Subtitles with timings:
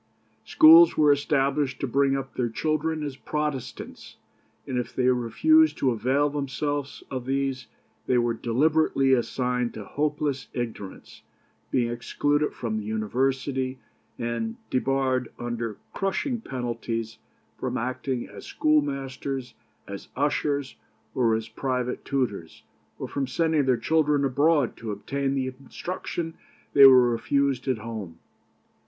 [0.45, 4.15] Schools were established to bring up their children as Protestants;
[4.65, 7.67] and if they refused to avail themselves of these,
[8.07, 11.21] they were deliberately assigned to hopeless ignorance,
[11.69, 13.77] being excluded from the university,
[14.17, 17.19] and debarred, under crushing penalties,
[17.59, 19.53] from acting as schoolmasters,
[19.87, 20.77] as ushers,
[21.13, 22.63] or as private tutors,
[22.97, 26.33] or from sending their children abroad to obtain the instruction
[26.73, 28.17] they were refused at home.